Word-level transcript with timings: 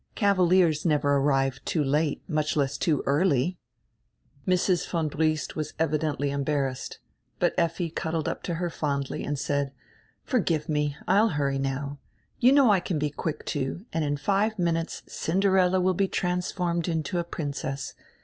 Cavaliers 0.15 0.83
never 0.83 1.17
arrive 1.17 1.63
too 1.63 1.83
late, 1.83 2.23
much 2.27 2.55
less 2.57 2.75
too 2.75 3.03
early." 3.05 3.59
Mrs. 4.47 4.89
von 4.89 5.09
Briest 5.09 5.55
was 5.55 5.73
evidendy 5.73 6.31
embarrassed. 6.31 6.97
But 7.37 7.53
Effi 7.55 7.91
cuddled 7.91 8.27
up 8.27 8.41
to 8.49 8.55
her 8.55 8.71
fondly 8.71 9.23
and 9.23 9.37
said: 9.37 9.73
"Forgive 10.23 10.67
me, 10.67 10.97
I 11.07 11.21
will 11.21 11.29
hurry 11.29 11.59
now. 11.59 11.99
You 12.39 12.51
know 12.51 12.71
I 12.71 12.79
can 12.79 12.97
be 12.97 13.11
quick, 13.11 13.45
too, 13.45 13.85
and 13.93 14.03
in 14.03 14.17
five 14.17 14.57
minutes 14.57 15.03
Cinderella 15.07 15.79
will 15.79 15.93
be 15.93 16.07
transformed 16.07 16.87
into 16.87 17.19
a 17.19 17.23
princess. 17.23 17.93